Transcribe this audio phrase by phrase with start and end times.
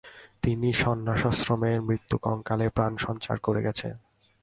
[0.43, 3.95] তিনিই সন্ন্যাসাশ্রমের মৃতকঙ্কালে প্রাণসঞ্চার করে গেছেন।